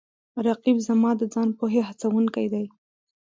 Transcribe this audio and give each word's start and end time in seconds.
رقیب 0.45 0.77
زما 0.87 1.11
د 1.17 1.21
ځان 1.33 1.49
پوهې 1.57 1.81
هڅوونکی 1.89 2.45
دی 2.53 2.65